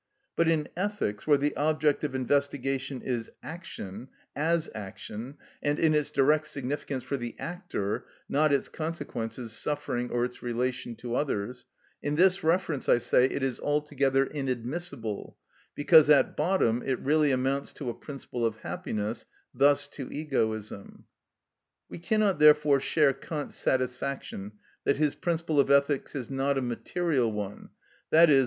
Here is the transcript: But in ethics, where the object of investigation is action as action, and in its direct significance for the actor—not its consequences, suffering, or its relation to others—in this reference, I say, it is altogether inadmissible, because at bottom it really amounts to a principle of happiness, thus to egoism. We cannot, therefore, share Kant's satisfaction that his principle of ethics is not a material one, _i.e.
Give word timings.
But 0.35 0.47
in 0.47 0.67
ethics, 0.75 1.27
where 1.27 1.37
the 1.37 1.55
object 1.55 2.03
of 2.03 2.15
investigation 2.15 3.03
is 3.03 3.29
action 3.43 4.07
as 4.35 4.67
action, 4.73 5.37
and 5.61 5.77
in 5.77 5.93
its 5.93 6.09
direct 6.09 6.47
significance 6.47 7.03
for 7.03 7.17
the 7.17 7.35
actor—not 7.37 8.51
its 8.51 8.67
consequences, 8.67 9.51
suffering, 9.51 10.09
or 10.09 10.25
its 10.25 10.41
relation 10.41 10.95
to 10.95 11.13
others—in 11.13 12.15
this 12.15 12.43
reference, 12.43 12.89
I 12.89 12.97
say, 12.97 13.25
it 13.25 13.43
is 13.43 13.59
altogether 13.59 14.25
inadmissible, 14.25 15.37
because 15.75 16.09
at 16.09 16.35
bottom 16.35 16.81
it 16.83 16.97
really 16.99 17.29
amounts 17.31 17.71
to 17.73 17.91
a 17.91 17.93
principle 17.93 18.43
of 18.43 18.55
happiness, 18.55 19.27
thus 19.53 19.85
to 19.89 20.09
egoism. 20.11 21.05
We 21.89 21.99
cannot, 21.99 22.39
therefore, 22.39 22.79
share 22.79 23.13
Kant's 23.13 23.55
satisfaction 23.55 24.53
that 24.83 24.97
his 24.97 25.13
principle 25.13 25.59
of 25.59 25.69
ethics 25.69 26.15
is 26.15 26.31
not 26.31 26.57
a 26.57 26.61
material 26.63 27.31
one, 27.31 27.69
_i.e. 28.11 28.39